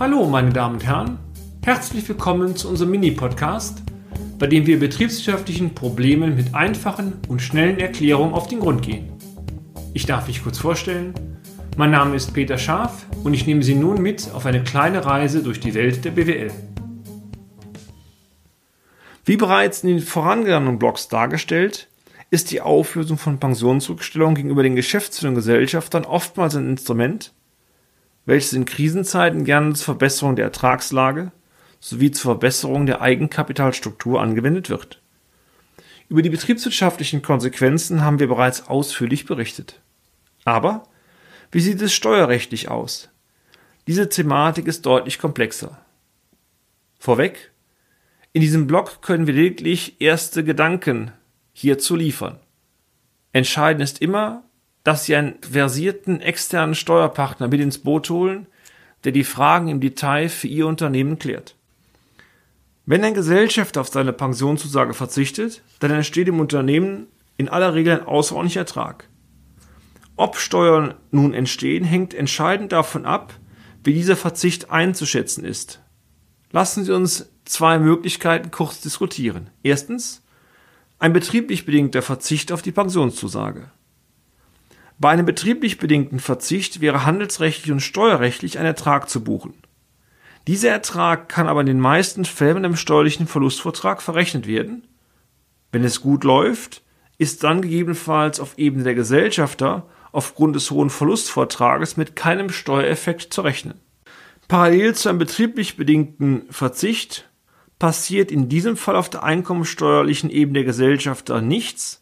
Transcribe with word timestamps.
Hallo, 0.00 0.26
meine 0.26 0.50
Damen 0.50 0.76
und 0.76 0.84
Herren. 0.84 1.18
Herzlich 1.64 2.08
willkommen 2.08 2.56
zu 2.56 2.68
unserem 2.68 2.90
Mini-Podcast, 2.92 3.82
bei 4.38 4.46
dem 4.46 4.66
wir 4.66 4.80
betriebswirtschaftlichen 4.80 5.74
Problemen 5.74 6.34
mit 6.34 6.54
einfachen 6.54 7.20
und 7.28 7.42
schnellen 7.42 7.78
Erklärungen 7.78 8.32
auf 8.32 8.48
den 8.48 8.60
Grund 8.60 8.82
gehen. 8.82 9.12
Ich 9.92 10.06
darf 10.06 10.26
mich 10.26 10.42
kurz 10.42 10.58
vorstellen. 10.58 11.12
Mein 11.76 11.90
Name 11.90 12.16
ist 12.16 12.32
Peter 12.32 12.58
Scharf 12.58 13.06
und 13.22 13.34
ich 13.34 13.46
nehme 13.46 13.62
Sie 13.62 13.74
nun 13.74 14.00
mit 14.02 14.30
auf 14.32 14.46
eine 14.46 14.64
kleine 14.64 15.04
Reise 15.04 15.42
durch 15.42 15.60
die 15.60 15.74
Welt 15.74 16.04
der 16.04 16.10
BWL. 16.12 16.50
Wie 19.24 19.36
bereits 19.36 19.84
in 19.84 19.90
den 19.90 20.00
vorangegangenen 20.00 20.78
Blogs 20.78 21.08
dargestellt, 21.08 21.88
ist 22.30 22.50
die 22.50 22.62
Auflösung 22.62 23.18
von 23.18 23.38
Pensionsrückstellungen 23.38 24.34
gegenüber 24.34 24.62
den 24.62 24.74
Geschäftsführern 24.74 25.34
und 25.34 25.40
Gesellschaftern 25.40 26.06
oftmals 26.06 26.56
ein 26.56 26.70
Instrument, 26.70 27.34
welches 28.24 28.52
in 28.52 28.64
Krisenzeiten 28.64 29.44
gerne 29.44 29.74
zur 29.74 29.84
Verbesserung 29.84 30.36
der 30.36 30.46
Ertragslage 30.46 31.32
sowie 31.80 32.12
zur 32.12 32.32
Verbesserung 32.32 32.86
der 32.86 33.00
Eigenkapitalstruktur 33.00 34.20
angewendet 34.20 34.70
wird. 34.70 35.02
Über 36.08 36.22
die 36.22 36.30
betriebswirtschaftlichen 36.30 37.22
Konsequenzen 37.22 38.02
haben 38.02 38.20
wir 38.20 38.28
bereits 38.28 38.68
ausführlich 38.68 39.24
berichtet. 39.24 39.80
Aber 40.44 40.84
wie 41.50 41.60
sieht 41.60 41.80
es 41.82 41.92
steuerrechtlich 41.92 42.68
aus? 42.68 43.08
Diese 43.86 44.08
Thematik 44.08 44.68
ist 44.68 44.86
deutlich 44.86 45.18
komplexer. 45.18 45.80
Vorweg, 46.98 47.50
in 48.32 48.40
diesem 48.40 48.66
Blog 48.66 49.02
können 49.02 49.26
wir 49.26 49.34
lediglich 49.34 50.00
erste 50.00 50.44
Gedanken 50.44 51.10
hierzu 51.52 51.96
liefern. 51.96 52.38
Entscheidend 53.32 53.82
ist 53.82 54.00
immer, 54.00 54.44
dass 54.84 55.04
Sie 55.04 55.14
einen 55.14 55.34
versierten 55.40 56.20
externen 56.20 56.74
Steuerpartner 56.74 57.48
mit 57.48 57.60
ins 57.60 57.78
Boot 57.78 58.10
holen, 58.10 58.46
der 59.04 59.12
die 59.12 59.24
Fragen 59.24 59.68
im 59.68 59.80
Detail 59.80 60.28
für 60.28 60.48
Ihr 60.48 60.66
Unternehmen 60.66 61.18
klärt. 61.18 61.56
Wenn 62.84 63.04
ein 63.04 63.14
Gesellschafter 63.14 63.80
auf 63.80 63.88
seine 63.88 64.12
Pensionszusage 64.12 64.94
verzichtet, 64.94 65.62
dann 65.78 65.92
entsteht 65.92 66.28
im 66.28 66.40
Unternehmen 66.40 67.06
in 67.36 67.48
aller 67.48 67.74
Regel 67.74 68.00
ein 68.00 68.06
außerordentlicher 68.06 68.60
Ertrag. 68.60 69.08
Ob 70.16 70.36
Steuern 70.36 70.94
nun 71.10 71.32
entstehen, 71.32 71.84
hängt 71.84 72.12
entscheidend 72.12 72.72
davon 72.72 73.06
ab, 73.06 73.34
wie 73.84 73.94
dieser 73.94 74.16
Verzicht 74.16 74.70
einzuschätzen 74.70 75.44
ist. 75.44 75.80
Lassen 76.50 76.84
Sie 76.84 76.92
uns 76.92 77.30
zwei 77.44 77.78
Möglichkeiten 77.78 78.50
kurz 78.50 78.80
diskutieren. 78.80 79.50
Erstens, 79.62 80.22
ein 80.98 81.12
betrieblich 81.12 81.64
bedingter 81.64 82.02
Verzicht 82.02 82.52
auf 82.52 82.62
die 82.62 82.72
Pensionszusage. 82.72 83.70
Bei 85.02 85.10
einem 85.10 85.26
betrieblich 85.26 85.78
bedingten 85.78 86.20
Verzicht 86.20 86.80
wäre 86.80 87.04
handelsrechtlich 87.04 87.72
und 87.72 87.80
steuerrechtlich 87.80 88.60
ein 88.60 88.66
Ertrag 88.66 89.10
zu 89.10 89.24
buchen. 89.24 89.52
Dieser 90.46 90.70
Ertrag 90.70 91.28
kann 91.28 91.48
aber 91.48 91.62
in 91.62 91.66
den 91.66 91.80
meisten 91.80 92.24
Fällen 92.24 92.58
einem 92.58 92.76
steuerlichen 92.76 93.26
Verlustvortrag 93.26 94.00
verrechnet 94.00 94.46
werden. 94.46 94.86
Wenn 95.72 95.82
es 95.82 96.02
gut 96.02 96.22
läuft, 96.22 96.82
ist 97.18 97.42
dann 97.42 97.62
gegebenenfalls 97.62 98.38
auf 98.38 98.56
Ebene 98.58 98.84
der 98.84 98.94
Gesellschafter 98.94 99.88
aufgrund 100.12 100.54
des 100.54 100.70
hohen 100.70 100.88
Verlustvortrages 100.88 101.96
mit 101.96 102.14
keinem 102.14 102.50
Steuereffekt 102.50 103.34
zu 103.34 103.40
rechnen. 103.40 103.80
Parallel 104.46 104.94
zu 104.94 105.08
einem 105.08 105.18
betrieblich 105.18 105.76
bedingten 105.76 106.44
Verzicht 106.48 107.28
passiert 107.80 108.30
in 108.30 108.48
diesem 108.48 108.76
Fall 108.76 108.94
auf 108.94 109.10
der 109.10 109.24
einkommensteuerlichen 109.24 110.30
Ebene 110.30 110.60
der 110.60 110.64
Gesellschafter 110.64 111.40
nichts, 111.40 112.01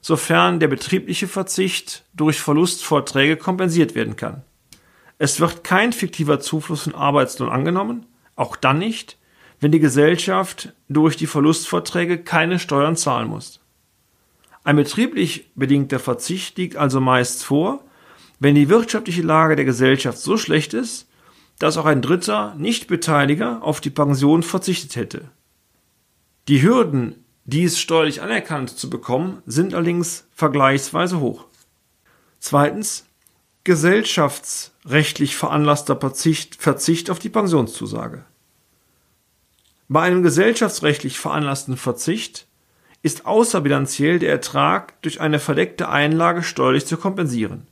sofern 0.00 0.60
der 0.60 0.68
betriebliche 0.68 1.28
Verzicht 1.28 2.04
durch 2.14 2.40
Verlustvorträge 2.40 3.36
kompensiert 3.36 3.94
werden 3.94 4.16
kann. 4.16 4.42
Es 5.18 5.40
wird 5.40 5.64
kein 5.64 5.92
fiktiver 5.92 6.40
Zufluss 6.40 6.84
von 6.84 6.94
Arbeitslohn 6.94 7.50
angenommen, 7.50 8.06
auch 8.36 8.56
dann 8.56 8.78
nicht, 8.78 9.18
wenn 9.60 9.72
die 9.72 9.80
Gesellschaft 9.80 10.72
durch 10.88 11.16
die 11.16 11.26
Verlustvorträge 11.26 12.18
keine 12.18 12.58
Steuern 12.58 12.96
zahlen 12.96 13.28
muss. 13.28 13.60
Ein 14.64 14.76
betrieblich 14.76 15.50
bedingter 15.54 15.98
Verzicht 15.98 16.56
liegt 16.56 16.76
also 16.76 17.00
meist 17.00 17.44
vor, 17.44 17.84
wenn 18.38 18.54
die 18.54 18.70
wirtschaftliche 18.70 19.22
Lage 19.22 19.56
der 19.56 19.66
Gesellschaft 19.66 20.18
so 20.18 20.38
schlecht 20.38 20.72
ist, 20.72 21.06
dass 21.58 21.76
auch 21.76 21.84
ein 21.84 22.00
dritter 22.00 22.54
Nichtbeteiliger 22.56 23.62
auf 23.62 23.82
die 23.82 23.90
Pension 23.90 24.42
verzichtet 24.42 24.96
hätte. 24.96 25.30
Die 26.48 26.62
Hürden, 26.62 27.22
dies 27.44 27.78
steuerlich 27.78 28.22
anerkannt 28.22 28.70
zu 28.70 28.90
bekommen, 28.90 29.42
sind 29.46 29.74
allerdings 29.74 30.26
vergleichsweise 30.32 31.20
hoch. 31.20 31.46
Zweitens 32.38 33.06
gesellschaftsrechtlich 33.64 35.36
veranlasster 35.36 35.96
Verzicht, 35.96 37.10
auf 37.10 37.18
die 37.18 37.28
Pensionszusage. 37.28 38.24
Bei 39.88 40.02
einem 40.02 40.22
gesellschaftsrechtlich 40.22 41.18
veranlassten 41.18 41.76
Verzicht 41.76 42.46
ist 43.02 43.26
außerbilanziell 43.26 44.18
der 44.18 44.30
Ertrag 44.30 45.00
durch 45.02 45.20
eine 45.20 45.38
verdeckte 45.38 45.88
Einlage 45.88 46.42
steuerlich 46.42 46.86
zu 46.86 46.96
kompensieren. 46.96 47.66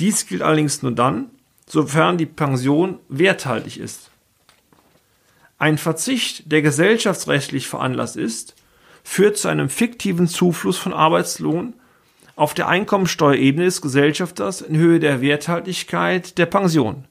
Dies 0.00 0.26
gilt 0.26 0.42
allerdings 0.42 0.82
nur 0.82 0.92
dann, 0.92 1.30
sofern 1.66 2.18
die 2.18 2.26
Pension 2.26 2.98
werthaltig 3.08 3.78
ist. 3.78 4.10
Ein 5.56 5.78
Verzicht, 5.78 6.50
der 6.50 6.62
gesellschaftsrechtlich 6.62 7.68
veranlasst 7.68 8.16
ist, 8.16 8.54
führt 9.04 9.36
zu 9.36 9.48
einem 9.48 9.68
fiktiven 9.68 10.26
Zufluss 10.26 10.78
von 10.78 10.92
Arbeitslohn 10.92 11.74
auf 12.34 12.54
der 12.54 12.66
Einkommensteuerebene 12.66 13.66
des 13.66 13.80
Gesellschafters 13.80 14.60
in 14.60 14.76
Höhe 14.76 14.98
der 14.98 15.20
Werthaltigkeit 15.20 16.36
der 16.38 16.46
Pension, 16.46 17.04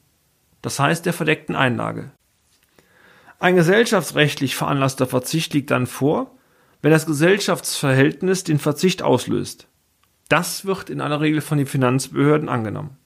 das 0.61 0.79
heißt 0.79 1.05
der 1.05 1.13
verdeckten 1.13 1.55
Einlage. 1.55 2.11
Ein 3.39 3.55
gesellschaftsrechtlich 3.55 4.55
veranlasster 4.55 5.07
Verzicht 5.07 5.53
liegt 5.53 5.71
dann 5.71 5.87
vor, 5.87 6.31
wenn 6.81 6.91
das 6.91 7.05
Gesellschaftsverhältnis 7.05 8.43
den 8.43 8.59
Verzicht 8.59 9.01
auslöst. 9.01 9.67
Das 10.27 10.65
wird 10.65 10.89
in 10.89 10.99
aller 10.99 11.21
Regel 11.21 11.41
von 11.41 11.57
den 11.57 11.67
Finanzbehörden 11.67 12.49
angenommen. 12.49 12.97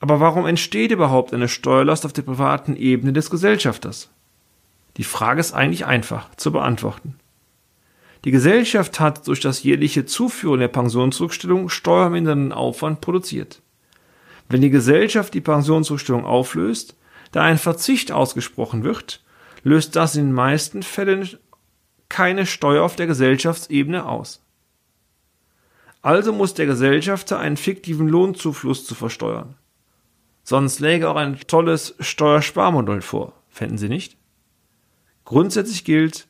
Aber 0.00 0.20
warum 0.20 0.46
entsteht 0.46 0.90
überhaupt 0.90 1.32
eine 1.32 1.48
Steuerlast 1.48 2.04
auf 2.04 2.12
der 2.12 2.22
privaten 2.22 2.76
Ebene 2.76 3.12
des 3.12 3.30
Gesellschafters? 3.30 4.10
Die 4.98 5.04
Frage 5.04 5.40
ist 5.40 5.52
eigentlich 5.52 5.86
einfach 5.86 6.34
zu 6.36 6.52
beantworten. 6.52 7.16
Die 8.24 8.30
Gesellschaft 8.30 9.00
hat 9.00 9.26
durch 9.26 9.40
das 9.40 9.62
jährliche 9.62 10.06
Zuführen 10.06 10.60
der 10.60 10.68
Pensionsrückstellung 10.68 11.68
steuermindernden 11.68 12.52
Aufwand 12.52 13.02
produziert. 13.02 13.60
Wenn 14.48 14.62
die 14.62 14.70
Gesellschaft 14.70 15.34
die 15.34 15.42
Pensionsrückstellung 15.42 16.24
auflöst, 16.24 16.96
da 17.32 17.42
ein 17.42 17.58
Verzicht 17.58 18.12
ausgesprochen 18.12 18.82
wird, 18.82 19.22
löst 19.62 19.94
das 19.96 20.16
in 20.16 20.26
den 20.26 20.32
meisten 20.32 20.82
Fällen 20.82 21.28
keine 22.08 22.46
Steuer 22.46 22.82
auf 22.82 22.96
der 22.96 23.06
Gesellschaftsebene 23.06 24.06
aus. 24.06 24.42
Also 26.00 26.32
muss 26.32 26.54
der 26.54 26.66
Gesellschafter 26.66 27.38
einen 27.38 27.56
fiktiven 27.56 28.08
Lohnzufluss 28.08 28.86
zu 28.86 28.94
versteuern. 28.94 29.56
Sonst 30.44 30.80
läge 30.80 31.08
auch 31.08 31.16
ein 31.16 31.38
tolles 31.46 31.94
Steuersparmodell 32.00 33.00
vor, 33.00 33.32
fänden 33.48 33.78
Sie 33.78 33.88
nicht? 33.88 34.16
Grundsätzlich 35.24 35.84
gilt, 35.84 36.28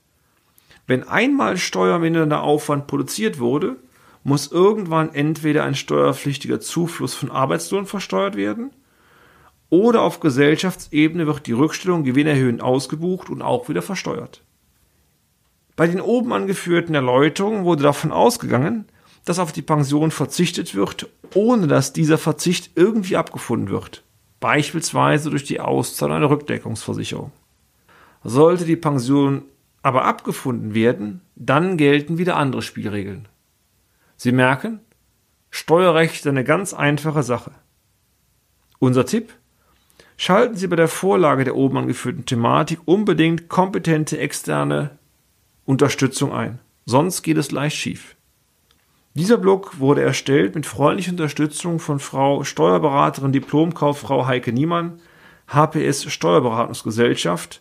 wenn 0.86 1.08
einmal 1.08 1.56
steuermindernder 1.56 2.42
Aufwand 2.42 2.86
produziert 2.86 3.38
wurde, 3.38 3.76
muss 4.22 4.50
irgendwann 4.50 5.14
entweder 5.14 5.64
ein 5.64 5.74
steuerpflichtiger 5.74 6.60
Zufluss 6.60 7.14
von 7.14 7.30
Arbeitslohn 7.30 7.86
versteuert 7.86 8.36
werden 8.36 8.70
oder 9.70 10.02
auf 10.02 10.20
Gesellschaftsebene 10.20 11.26
wird 11.26 11.46
die 11.46 11.52
Rückstellung 11.52 12.04
gewinnerhöhend 12.04 12.62
ausgebucht 12.62 13.28
und 13.28 13.42
auch 13.42 13.68
wieder 13.68 13.82
versteuert. 13.82 14.42
Bei 15.76 15.86
den 15.86 16.00
oben 16.00 16.32
angeführten 16.32 16.94
Erläuterungen 16.94 17.64
wurde 17.64 17.82
davon 17.82 18.12
ausgegangen, 18.12 18.86
dass 19.24 19.38
auf 19.38 19.52
die 19.52 19.62
Pension 19.62 20.10
verzichtet 20.10 20.74
wird, 20.74 21.08
ohne 21.34 21.66
dass 21.66 21.92
dieser 21.92 22.18
Verzicht 22.18 22.70
irgendwie 22.76 23.16
abgefunden 23.16 23.70
wird 23.70 24.04
beispielsweise 24.44 25.30
durch 25.30 25.44
die 25.44 25.58
Auszahlung 25.58 26.16
einer 26.16 26.28
Rückdeckungsversicherung. 26.28 27.32
Sollte 28.24 28.66
die 28.66 28.76
Pension 28.76 29.40
aber 29.84 30.06
abgefunden 30.06 30.74
werden, 30.74 31.20
dann 31.36 31.76
gelten 31.76 32.16
wieder 32.16 32.36
andere 32.36 32.62
Spielregeln. 32.62 33.28
Sie 34.16 34.32
merken, 34.32 34.80
Steuerrecht 35.50 36.14
ist 36.14 36.26
eine 36.26 36.42
ganz 36.42 36.72
einfache 36.72 37.22
Sache. 37.22 37.52
Unser 38.78 39.04
Tipp? 39.04 39.34
Schalten 40.16 40.56
Sie 40.56 40.68
bei 40.68 40.76
der 40.76 40.88
Vorlage 40.88 41.44
der 41.44 41.54
oben 41.54 41.76
angeführten 41.76 42.24
Thematik 42.24 42.80
unbedingt 42.86 43.50
kompetente 43.50 44.18
externe 44.18 44.98
Unterstützung 45.66 46.32
ein, 46.32 46.60
sonst 46.86 47.22
geht 47.22 47.36
es 47.36 47.50
leicht 47.50 47.76
schief. 47.76 48.16
Dieser 49.12 49.36
Blog 49.36 49.80
wurde 49.80 50.00
erstellt 50.00 50.54
mit 50.54 50.64
freundlicher 50.64 51.10
Unterstützung 51.10 51.78
von 51.78 52.00
Frau 52.00 52.42
Steuerberaterin 52.42 53.32
Diplomkauffrau 53.32 54.26
Heike 54.26 54.54
Niemann, 54.54 54.98
HPS 55.46 56.10
Steuerberatungsgesellschaft 56.10 57.60